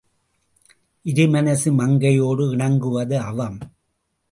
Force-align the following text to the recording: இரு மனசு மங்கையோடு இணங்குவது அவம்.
இரு 1.05 1.27
மனசு 1.27 1.69
மங்கையோடு 1.71 2.51
இணங்குவது 2.51 3.19
அவம். 3.19 3.59